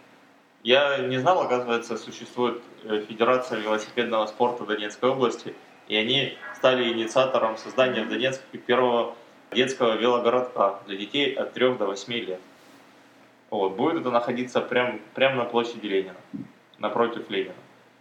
Я 0.63 0.99
не 0.99 1.19
знал, 1.19 1.41
оказывается, 1.41 1.97
существует 1.97 2.61
э, 2.85 3.03
Федерация 3.09 3.59
велосипедного 3.61 4.27
спорта 4.27 4.65
Донецкой 4.65 5.11
области, 5.11 5.55
и 5.89 5.97
они 5.97 6.37
стали 6.57 6.93
инициатором 6.93 7.57
создания 7.57 8.03
в 8.03 8.09
Донецке 8.11 8.59
первого 8.59 9.15
детского 9.53 9.97
велогородка 9.97 10.81
для 10.87 10.97
детей 10.97 11.33
от 11.35 11.55
3 11.55 11.75
до 11.75 11.87
8 11.87 12.13
лет. 12.13 12.41
Вот, 13.51 13.73
будет 13.73 14.03
это 14.03 14.11
находиться 14.11 14.61
прямо 14.61 14.99
прям 15.15 15.37
на 15.37 15.45
площади 15.45 15.87
Ленина, 15.87 16.17
напротив 16.79 17.31
Ленина. 17.31 17.55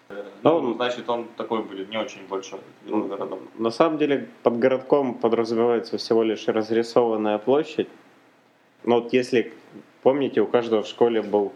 Э, 0.09 0.23
Ну, 0.43 0.61
Ну, 0.61 0.73
значит, 0.73 1.09
он 1.09 1.27
такой 1.37 1.63
будет 1.63 1.89
не 1.89 1.97
очень 1.97 2.27
большой 2.27 2.59
этот 2.59 2.91
велогородок. 2.91 3.39
На 3.57 3.71
самом 3.71 3.97
деле 3.97 4.27
под 4.43 4.59
городком 4.59 5.13
подразумевается 5.13 5.97
всего 5.97 6.23
лишь 6.23 6.47
разрисованная 6.47 7.37
площадь. 7.37 7.87
Но 8.83 9.01
вот 9.01 9.13
если 9.13 9.53
помните, 10.01 10.41
у 10.41 10.47
каждого 10.47 10.83
в 10.83 10.87
школе 10.87 11.21
был 11.21 11.53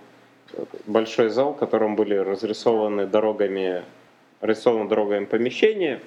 большой 0.85 1.29
зал, 1.29 1.53
в 1.53 1.57
котором 1.57 1.95
были 1.95 2.15
разрисованы 2.15 3.07
дорогами, 3.07 3.83
разрисованы 4.41 4.89
дорогами 4.89 5.25
помещения, 5.25 6.01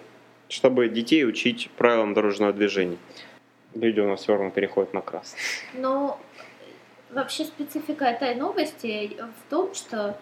чтобы 0.49 0.89
детей 0.89 1.25
учить 1.27 1.71
правилам 1.77 2.15
дорожного 2.15 2.53
движения. 2.53 2.99
Люди 3.75 4.01
у 4.01 4.09
нас 4.09 4.21
все 4.21 4.35
равно 4.35 4.51
переходят 4.51 4.95
на 4.95 5.01
красный. 5.01 5.39
Но 5.75 6.19
вообще 7.11 7.45
специфика 7.45 8.05
этой 8.05 8.35
новости 8.35 9.17
в 9.19 9.51
том, 9.51 9.75
что 9.75 10.19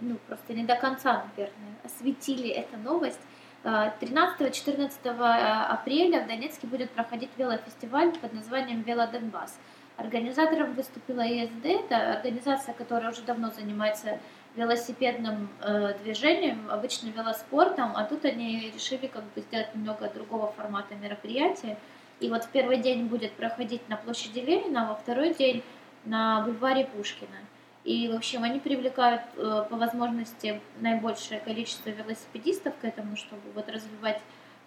ну, 0.00 0.16
просто 0.26 0.52
не 0.54 0.64
до 0.64 0.76
конца, 0.76 1.24
наверное, 1.30 1.76
осветили 1.84 2.48
эту 2.48 2.76
новость. 2.78 3.20
Э, 3.62 3.92
13-14 4.00 4.90
апреля 5.04 6.24
в 6.24 6.26
Донецке 6.26 6.66
будет 6.66 6.90
проходить 6.90 7.30
велофестиваль 7.36 8.12
под 8.18 8.32
названием 8.32 8.82
«Велодонбасс». 8.82 9.58
Организатором 10.00 10.72
выступила 10.72 11.20
ЕСД, 11.20 11.66
это 11.66 12.14
организация, 12.14 12.72
которая 12.72 13.10
уже 13.10 13.20
давно 13.20 13.50
занимается 13.50 14.18
велосипедным 14.56 15.50
э, 15.60 15.94
движением, 16.02 16.70
обычно 16.70 17.08
велоспортом, 17.08 17.92
а 17.94 18.04
тут 18.04 18.24
они 18.24 18.72
решили 18.74 19.08
как 19.08 19.24
бы 19.34 19.42
сделать 19.42 19.74
немного 19.74 20.08
другого 20.08 20.52
формата 20.52 20.94
мероприятия. 20.94 21.76
И 22.18 22.30
вот 22.30 22.44
в 22.44 22.48
первый 22.48 22.78
день 22.78 23.06
будет 23.06 23.32
проходить 23.32 23.86
на 23.90 23.96
площади 23.96 24.38
Ленина, 24.38 24.84
а 24.84 24.88
во 24.88 24.94
второй 24.94 25.34
день 25.34 25.62
на 26.06 26.40
бульваре 26.42 26.86
Пушкина. 26.86 27.36
И, 27.84 28.08
в 28.08 28.16
общем, 28.16 28.42
они 28.42 28.58
привлекают 28.58 29.22
э, 29.36 29.64
по 29.68 29.76
возможности 29.76 30.62
наибольшее 30.80 31.40
количество 31.40 31.90
велосипедистов 31.90 32.72
к 32.80 32.84
этому, 32.86 33.16
чтобы 33.16 33.42
вот 33.54 33.68
развивать 33.68 34.20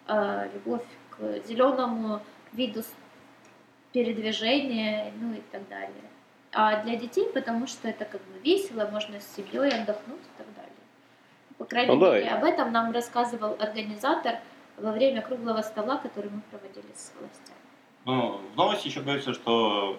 э, 0.07 0.49
любовь 0.53 0.85
к 1.09 1.47
зеленому 1.47 2.21
виду 2.51 2.83
передвижения, 3.93 5.13
ну 5.21 5.33
и 5.33 5.41
так 5.51 5.67
далее. 5.69 5.93
А 6.51 6.83
для 6.83 6.95
детей, 6.97 7.27
потому 7.33 7.67
что 7.67 7.87
это 7.87 8.05
как 8.05 8.21
бы 8.21 8.39
весело, 8.43 8.87
можно 8.91 9.19
с 9.19 9.35
семьей 9.35 9.69
отдохнуть 9.69 10.19
и 10.21 10.37
так 10.37 10.47
далее. 10.55 10.71
По 11.57 11.65
крайней 11.65 11.93
Ну 11.93 11.99
да. 11.99 12.13
мере, 12.13 12.29
об 12.29 12.43
этом 12.43 12.71
нам 12.71 12.91
рассказывал 12.91 13.55
организатор 13.59 14.35
во 14.77 14.91
время 14.91 15.21
круглого 15.21 15.61
стола, 15.61 15.97
который 15.97 16.29
мы 16.31 16.41
проводили 16.51 16.91
с 16.95 17.11
властями. 17.19 17.57
Ну, 18.05 18.39
в 18.53 18.57
новости 18.57 18.87
еще 18.87 19.01
говорится, 19.01 19.33
что 19.33 19.97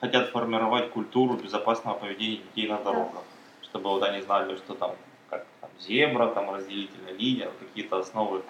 хотят 0.00 0.30
формировать 0.30 0.90
культуру 0.90 1.34
безопасного 1.34 1.98
поведения 1.98 2.36
детей 2.54 2.68
на 2.68 2.78
дорогах. 2.78 3.22
Чтобы 3.62 3.90
вот 3.90 4.02
они 4.02 4.20
знали, 4.22 4.56
что 4.56 4.74
там, 4.74 4.92
как 5.28 5.46
там, 5.60 5.70
зебра, 5.78 6.28
там 6.28 6.50
разделительная 6.54 7.12
линия, 7.12 7.50
какие-то 7.58 7.98
основы 7.98 8.42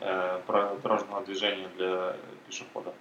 э, 0.00 0.40
про- 0.46 0.74
дорожного 0.82 1.24
движения 1.24 1.68
для 1.76 2.16
пешехода. 2.46 2.92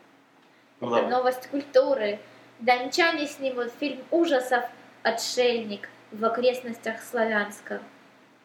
Ну 0.82 0.96
Это 0.96 1.08
новость 1.08 1.48
культуры. 1.48 2.20
Дончане 2.60 3.28
снимут 3.28 3.72
фильм 3.80 4.00
ужасов 4.12 4.64
«Отшельник» 5.04 5.90
в 6.12 6.24
окрестностях 6.24 7.02
Славянска. 7.02 7.82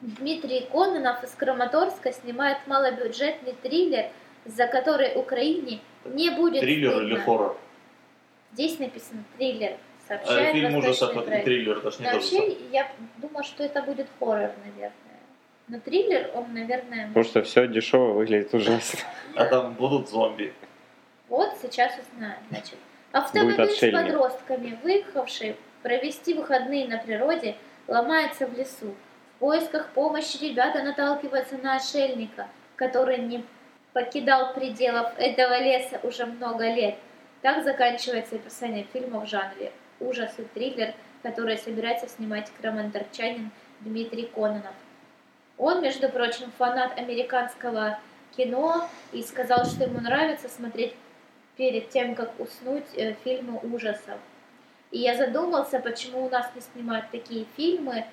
Дмитрий 0.00 0.66
Кононов 0.72 1.22
из 1.22 1.30
Краматорска 1.32 2.12
снимает 2.12 2.58
малобюджетный 2.66 3.54
триллер, 3.62 4.06
за 4.46 4.66
который 4.66 5.12
Украине 5.14 5.80
не 6.04 6.30
будет 6.30 6.60
Триллер 6.60 6.92
стыдно. 6.92 7.06
или 7.06 7.16
хоррор? 7.16 7.58
Здесь 8.52 8.78
написано 8.78 9.24
триллер. 9.36 9.72
Э, 9.72 9.76
Сообщает 10.08 10.52
фильм 10.52 10.74
ужасов 10.76 11.16
это 11.16 11.44
триллер, 11.44 11.78
это 11.78 11.90
ж 11.90 11.98
не 12.00 12.06
то 12.06 12.12
же 12.12 12.36
Вообще, 12.36 12.56
я 12.72 12.90
думаю, 13.18 13.44
что 13.44 13.62
это 13.62 13.82
будет 13.82 14.08
хоррор, 14.18 14.50
наверное. 14.64 14.92
Но 15.68 15.78
триллер, 15.78 16.30
он, 16.34 16.52
наверное, 16.52 17.08
Потому 17.08 17.24
что 17.24 17.42
все 17.42 17.68
дешево 17.68 18.12
выглядит 18.12 18.52
ужасно. 18.54 19.00
А 19.36 19.44
там 19.44 19.74
будут 19.74 20.08
зомби. 20.08 20.52
Вот 21.30 21.56
сейчас 21.62 21.92
узнаем. 21.96 22.36
Значит, 22.50 22.76
автомобиль 23.12 23.70
с 23.70 23.92
подростками, 23.92 24.76
выехавший 24.82 25.56
провести 25.82 26.34
выходные 26.34 26.88
на 26.88 26.98
природе, 26.98 27.56
ломается 27.86 28.48
в 28.48 28.58
лесу. 28.58 28.94
В 29.36 29.38
поисках 29.38 29.90
помощи 29.90 30.42
ребята 30.42 30.82
наталкиваются 30.82 31.56
на 31.56 31.76
отшельника, 31.76 32.48
который 32.74 33.18
не 33.18 33.44
покидал 33.92 34.52
пределов 34.54 35.12
этого 35.18 35.62
леса 35.62 36.00
уже 36.02 36.26
много 36.26 36.64
лет. 36.64 36.96
Так 37.42 37.62
заканчивается 37.62 38.34
описание 38.34 38.86
фильма 38.92 39.20
в 39.20 39.28
жанре 39.28 39.72
ужас 40.00 40.32
и 40.38 40.42
триллер, 40.42 40.94
который 41.22 41.58
собирается 41.58 42.08
снимать 42.08 42.50
крамонторчанин 42.60 43.50
Дмитрий 43.80 44.26
Кононов. 44.34 44.74
Он, 45.58 45.80
между 45.80 46.08
прочим, 46.08 46.50
фанат 46.58 46.98
американского 46.98 48.00
кино 48.36 48.88
и 49.12 49.22
сказал, 49.22 49.64
что 49.64 49.84
ему 49.84 50.00
нравится 50.00 50.48
смотреть 50.48 50.94
перед 51.60 51.90
тем, 51.90 52.14
как 52.14 52.32
уснуть, 52.40 52.86
э, 52.96 53.14
фильмы 53.22 53.60
ужасов. 53.62 54.18
И 54.92 54.98
я 54.98 55.14
задумался, 55.14 55.78
почему 55.78 56.24
у 56.24 56.30
нас 56.30 56.50
не 56.54 56.62
снимают 56.62 57.10
такие 57.10 57.44
фильмы, 57.54 58.06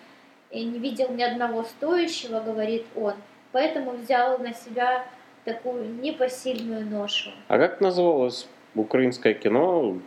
и 0.52 0.66
не 0.66 0.80
видел 0.80 1.14
ни 1.14 1.24
одного 1.24 1.64
стоящего, 1.64 2.42
говорит 2.42 2.86
он. 2.94 3.14
Поэтому 3.54 3.92
взял 3.92 4.38
на 4.40 4.54
себя 4.54 5.06
такую 5.46 5.96
непосильную 6.02 6.86
ношу. 6.86 7.32
А 7.48 7.58
как 7.58 7.80
называлось 7.80 8.50
украинское 8.76 9.34
кино 9.34 9.98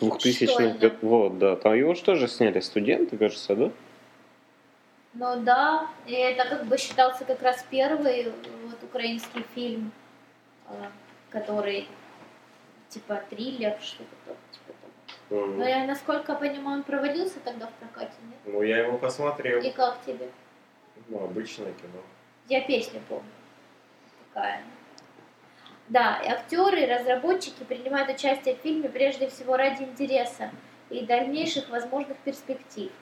2000-х 0.00 0.52
Школьное. 0.52 0.74
годов? 0.74 0.92
Вот, 1.02 1.38
да. 1.38 1.54
Там 1.54 1.74
его 1.74 1.94
же 1.94 2.02
тоже 2.02 2.26
сняли 2.26 2.58
студенты, 2.58 3.16
кажется, 3.16 3.54
да? 3.54 3.70
Ну 5.14 5.42
да, 5.44 5.86
и 6.08 6.14
это 6.14 6.48
как 6.48 6.66
бы 6.66 6.76
считался 6.76 7.24
как 7.24 7.40
раз 7.40 7.64
первый 7.70 8.22
э, 8.22 8.32
вот 8.64 8.82
украинский 8.82 9.44
фильм, 9.54 9.92
э, 10.68 10.72
который 11.30 11.86
типа 12.90 13.22
триллер, 13.30 13.76
что-то 13.80 14.14
то- 14.26 14.36
типа 14.52 14.74
того. 15.28 15.46
Но 15.46 15.66
я, 15.66 15.86
насколько 15.86 16.34
понимаю, 16.34 16.78
он 16.78 16.82
проводился 16.82 17.40
тогда 17.40 17.66
в 17.66 17.72
прокате, 17.74 18.12
нет? 18.28 18.38
Ну, 18.44 18.62
я 18.62 18.78
его 18.78 18.98
посмотрел. 18.98 19.62
И 19.62 19.70
как 19.70 19.98
тебе? 20.04 20.28
Ну, 21.08 21.24
обычное 21.24 21.72
кино. 21.72 22.02
Я 22.48 22.60
песню 22.60 23.00
помню. 23.08 23.24
Такая. 24.34 24.62
Да, 25.88 26.20
и 26.24 26.28
актеры 26.28 26.82
и 26.82 26.86
разработчики 26.86 27.64
принимают 27.64 28.10
участие 28.10 28.54
в 28.54 28.58
фильме 28.58 28.88
прежде 28.88 29.28
всего 29.28 29.56
ради 29.56 29.82
интереса 29.82 30.50
и 30.88 31.04
дальнейших 31.04 31.68
возможных 31.68 32.16
перспектив. 32.18 32.92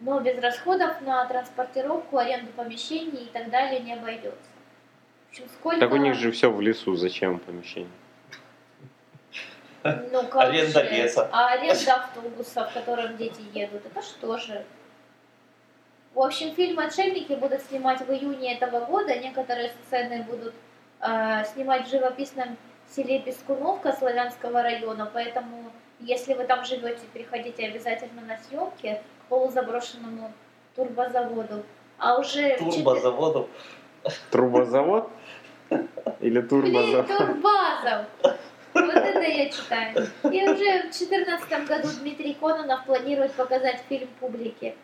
Но 0.00 0.18
без 0.18 0.38
расходов 0.38 1.00
на 1.02 1.24
транспортировку, 1.26 2.18
аренду 2.18 2.50
помещений 2.52 3.24
и 3.24 3.28
так 3.32 3.50
далее 3.50 3.80
не 3.80 3.92
обойдется. 3.94 4.50
В 5.28 5.30
общем, 5.30 5.44
сколько... 5.54 5.80
Так 5.80 5.92
у 5.92 5.96
них 5.96 6.14
же 6.14 6.32
все 6.32 6.50
в 6.50 6.60
лесу, 6.60 6.96
зачем 6.96 7.38
помещение? 7.38 7.90
Ну, 9.84 10.26
как 10.30 10.48
Аренда 10.48 10.84
же. 10.84 10.90
леса. 10.90 11.28
А 11.32 11.52
аренда 11.52 11.94
автобуса, 11.94 12.64
в 12.64 12.72
котором 12.72 13.16
дети 13.16 13.42
едут, 13.52 13.84
это 13.86 14.02
что 14.02 14.36
же? 14.36 14.64
В 16.14 16.20
общем, 16.20 16.54
фильм 16.54 16.78
«Отшельники» 16.78 17.32
будут 17.32 17.62
снимать 17.62 18.00
в 18.00 18.12
июне 18.12 18.56
этого 18.56 18.84
года. 18.84 19.16
Некоторые 19.16 19.72
сцены 19.86 20.22
будут 20.24 20.52
э, 21.00 21.44
снимать 21.54 21.86
в 21.86 21.90
живописном 21.90 22.58
селе 22.86 23.20
Пескуновка 23.20 23.92
Славянского 23.92 24.62
района. 24.62 25.10
Поэтому, 25.12 25.72
если 26.00 26.34
вы 26.34 26.44
там 26.44 26.64
живете, 26.66 27.00
приходите 27.14 27.66
обязательно 27.66 28.20
на 28.22 28.36
съемки 28.36 29.00
к 29.22 29.28
полузаброшенному 29.30 30.32
турбозаводу. 30.76 31.64
А 31.98 32.18
уже... 32.18 32.58
Турбозаводов. 32.58 33.48
Трубозавод? 34.30 35.08
Или 36.20 36.42
турбозавод? 36.42 37.06
Турбазов! 37.06 38.06
Это 39.22 39.30
я 39.30 39.48
читаю. 39.50 40.06
И 40.24 40.42
уже 40.48 40.78
в 40.80 40.90
2014 40.90 41.68
году 41.68 41.88
Дмитрий 42.00 42.34
Кононов 42.34 42.84
планирует 42.84 43.32
показать 43.32 43.80
фильм 43.88 44.08
публике. 44.20 44.74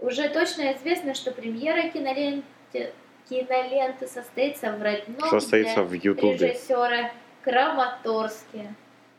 Уже 0.00 0.28
точно 0.30 0.72
известно, 0.74 1.14
что 1.14 1.30
премьера 1.30 1.82
киноленты, 1.90 2.92
киноленты 3.28 4.06
состоится 4.06 4.72
в 4.72 4.82
родном 4.82 5.28
Состоится 5.28 5.74
для 5.76 5.84
в 5.84 5.92
Ютубе. 5.92 6.48
режиссера 6.48 7.10
Краматорске. 7.42 8.74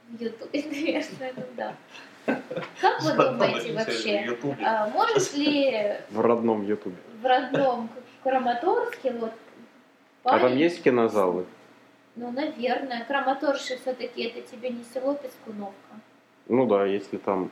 В 0.10 0.22
Ютубе, 0.22 0.64
наверное, 1.20 1.34
ну 1.38 1.44
да. 1.56 1.74
Как 2.82 3.02
вы 3.02 3.12
думаете 3.14 3.74
вообще, 3.74 4.38
а 4.66 4.88
может 4.88 5.34
ли 5.36 5.98
В 6.10 6.20
родном 6.20 6.66
Ютубе. 6.66 6.96
в 7.22 7.26
родном 7.26 7.90
Краматорске 8.24 9.12
вот 9.12 9.34
А 10.24 10.32
там 10.32 10.42
парень- 10.42 10.58
есть 10.60 10.82
кинозалы? 10.84 11.46
Ну, 12.16 12.32
наверное. 12.32 13.06
Краматорск 13.06 13.64
все-таки 13.82 14.24
это 14.24 14.42
тебе 14.42 14.70
не 14.70 14.84
село 14.94 15.16
Пескуновка. 15.16 15.74
Ну 16.48 16.66
да, 16.66 16.86
если 16.86 17.18
там 17.18 17.50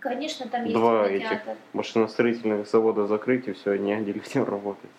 Конечно, 0.00 0.46
там 0.48 0.64
есть 0.64 0.74
Два 0.76 1.08
кинотеатр. 1.08 1.56
машиностроительных 1.72 2.68
завода 2.68 3.06
закрыть, 3.06 3.48
и 3.48 3.52
все, 3.52 3.76
негде 3.76 4.12
людям 4.12 4.44
работать. 4.44 4.90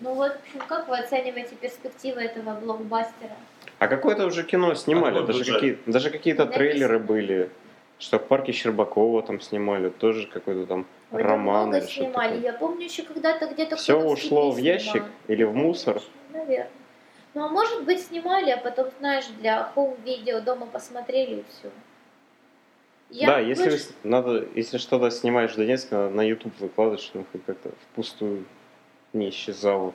Ну 0.00 0.14
вот, 0.14 0.32
в 0.32 0.36
общем, 0.36 0.66
как 0.66 0.88
вы 0.88 0.98
оцениваете 0.98 1.54
перспективы 1.56 2.22
этого 2.22 2.54
блокбастера? 2.58 3.36
А 3.78 3.88
какое-то 3.88 4.26
уже 4.26 4.44
кино 4.44 4.74
снимали, 4.74 5.18
какой 5.18 5.26
даже, 5.34 5.52
какие, 5.52 5.78
даже 5.86 6.10
какие-то 6.10 6.44
Написано. 6.46 6.64
трейлеры 6.70 6.98
были, 6.98 7.50
что 7.98 8.18
в 8.18 8.26
парке 8.26 8.52
Щербакова 8.52 9.22
там 9.22 9.40
снимали, 9.42 9.90
тоже 9.90 10.26
какой-то 10.26 10.64
там 10.66 10.86
Ой, 11.10 11.22
роман 11.22 11.68
много 11.68 11.86
снимали. 11.86 12.28
такое. 12.36 12.40
Я 12.40 12.52
помню 12.54 12.84
еще 12.84 13.02
когда-то 13.02 13.46
где-то 13.48 13.76
Все 13.76 14.00
ушло 14.00 14.50
в 14.50 14.56
ящик 14.56 14.92
снимал. 14.92 15.08
или 15.28 15.42
в 15.44 15.54
мусор. 15.54 16.00
Наверное. 16.32 16.70
Ну, 17.34 17.44
а 17.44 17.48
может 17.48 17.84
быть, 17.84 18.02
снимали, 18.02 18.50
а 18.50 18.56
потом, 18.56 18.90
знаешь, 18.98 19.26
для 19.38 19.64
хоум-видео 19.64 20.40
дома 20.40 20.66
посмотрели 20.66 21.40
и 21.40 21.44
все. 21.48 21.70
да, 23.26 23.38
если 23.38 23.76
с- 23.76 23.94
надо, 24.02 24.46
если 24.54 24.78
что-то 24.78 25.10
снимаешь 25.10 25.52
в 25.52 25.56
Донецке, 25.56 25.94
надо 25.94 26.10
на 26.14 26.22
YouTube 26.22 26.58
выкладывать, 26.58 27.00
чтобы 27.00 27.24
хоть 27.30 27.44
как-то 27.44 27.70
впустую 27.82 28.44
не 29.12 29.30
исчезало. 29.30 29.92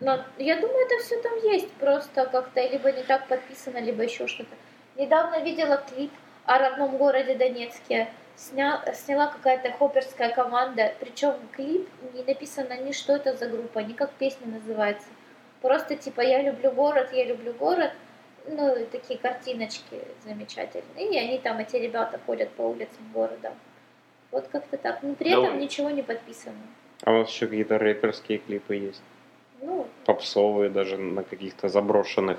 Но 0.00 0.24
я 0.38 0.56
думаю, 0.60 0.86
это 0.86 1.02
все 1.04 1.20
там 1.20 1.36
есть. 1.44 1.70
Просто 1.74 2.26
как-то 2.26 2.66
либо 2.66 2.90
не 2.90 3.02
так 3.02 3.28
подписано, 3.28 3.78
либо 3.78 4.02
еще 4.02 4.26
что-то. 4.26 4.54
Недавно 4.96 5.40
видела 5.42 5.76
клип 5.76 6.10
о 6.46 6.58
родном 6.58 6.96
городе 6.96 7.36
Донецке. 7.36 8.08
Сня... 8.34 8.82
Сняла 8.94 9.26
какая-то 9.26 9.72
хоперская 9.72 10.30
команда. 10.30 10.94
Причем 11.00 11.34
клип 11.52 11.88
не 12.14 12.22
написано 12.22 12.80
ни 12.80 12.92
что 12.92 13.14
это 13.14 13.36
за 13.36 13.46
группа, 13.48 13.80
ни 13.80 13.92
как 13.92 14.10
песня 14.12 14.46
называется. 14.46 15.08
Просто 15.60 15.96
типа 15.96 16.20
я 16.22 16.42
люблю 16.42 16.70
город, 16.72 17.10
я 17.12 17.24
люблю 17.24 17.52
город. 17.52 17.92
Ну, 18.46 18.74
и 18.76 18.84
такие 18.86 19.18
картиночки 19.18 20.00
замечательные. 20.24 21.10
И 21.12 21.18
они 21.18 21.38
там, 21.38 21.58
эти 21.58 21.76
ребята, 21.76 22.18
ходят 22.26 22.50
по 22.50 22.62
улицам 22.62 23.02
города. 23.12 23.52
Вот 24.30 24.48
как-то 24.48 24.76
так. 24.78 25.02
Но 25.02 25.14
при 25.14 25.30
Да 25.30 25.40
этом 25.42 25.56
вы- 25.56 25.62
ничего 25.62 25.90
не 25.90 26.02
подписано. 26.02 26.56
А 27.04 27.10
у 27.12 27.18
нас 27.18 27.28
еще 27.30 27.46
какие-то 27.46 27.78
рэперские 27.78 28.38
клипы 28.38 28.76
есть. 28.76 29.02
Ну, 29.60 29.86
Попсовые 30.06 30.70
даже 30.70 30.96
на 30.96 31.22
каких-то 31.22 31.68
заброшенных 31.68 32.38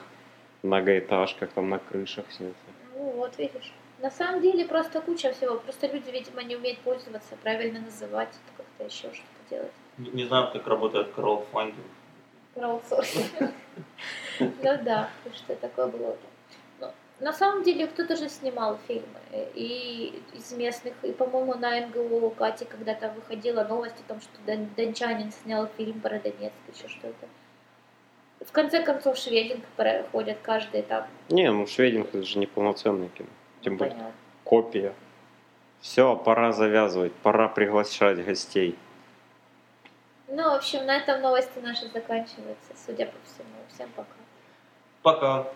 многоэтажках, 0.64 1.50
там 1.52 1.70
на 1.70 1.80
крышах 1.80 2.26
снято. 2.32 2.56
Ну, 2.96 3.04
вот 3.12 3.38
видишь. 3.38 3.72
На 4.00 4.10
самом 4.10 4.42
деле 4.42 4.66
просто 4.66 5.02
куча 5.02 5.32
всего. 5.34 5.58
Просто 5.58 5.86
люди, 5.88 6.10
видимо, 6.10 6.42
не 6.44 6.56
умеют 6.56 6.80
пользоваться, 6.80 7.36
правильно 7.44 7.80
называть, 7.80 8.30
это 8.30 8.58
как-то 8.58 8.84
еще 8.86 9.14
что-то 9.16 9.50
делать. 9.50 9.72
Не, 10.00 10.10
не 10.10 10.26
знаю, 10.26 10.52
как 10.52 10.66
работает 10.68 11.12
краудфандинг. 11.14 11.86
Краудсорсинг. 12.56 13.26
Ну 14.40 14.50
да, 14.84 15.10
что 15.36 15.56
такое 15.56 15.86
было. 15.88 16.18
Но 16.80 16.92
На 17.20 17.32
самом 17.34 17.64
деле 17.64 17.86
кто-то 17.86 18.16
же 18.16 18.28
снимал 18.28 18.80
фильмы 18.88 19.20
и 19.54 20.20
из 20.34 20.52
местных, 20.54 20.94
и, 21.04 21.12
по-моему, 21.12 21.54
на 21.56 21.80
НГО 21.88 22.00
у 22.26 22.30
Кати 22.32 22.66
когда-то 22.66 23.10
выходила 23.10 23.64
новость 23.64 23.98
о 24.00 24.08
том, 24.08 24.20
что 24.22 24.32
Дон- 24.48 24.70
Дончанин 24.76 25.32
снял 25.32 25.68
фильм 25.78 26.00
про 26.00 26.18
Донецк, 26.20 26.56
еще 26.74 26.88
что-то. 26.88 27.28
В 28.44 28.52
конце 28.52 28.82
концов, 28.82 29.18
швединг 29.18 29.64
проходит 29.76 30.40
каждый 30.42 30.82
этап. 30.82 31.08
Не, 31.30 31.52
ну 31.52 31.68
швединг 31.68 32.08
это 32.08 32.24
же 32.24 32.40
не 32.40 32.48
полноценное 32.48 33.10
кино. 33.10 33.30
Тем 33.62 33.78
более 33.78 33.94
Понятно. 33.94 34.14
копия. 34.44 34.94
Все, 35.82 36.16
пора 36.16 36.52
завязывать, 36.52 37.14
пора 37.14 37.48
приглашать 37.48 38.26
гостей. 38.26 38.76
Ну, 40.34 40.44
в 40.44 40.54
общем, 40.54 40.86
на 40.86 40.96
этом 40.96 41.22
новости 41.22 41.60
наши 41.60 41.90
заканчиваются, 41.90 42.72
судя 42.86 43.06
по 43.08 43.18
всему. 43.26 43.50
Всем 43.74 43.90
пока. 43.90 44.16
Пока. 45.02 45.48